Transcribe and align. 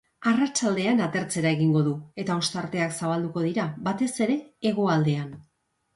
Arratsaldean 0.29 1.01
atertzera 1.07 1.51
egingo 1.57 1.83
du, 1.89 1.93
eta 2.23 2.39
ostarteak 2.45 2.95
zabalduko 3.03 3.47
dira, 3.49 3.67
batez 3.89 4.11
ere 4.29 4.39
hegoaldean. 4.71 5.33